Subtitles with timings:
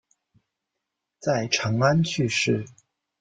[1.19, 2.65] 在长安去世。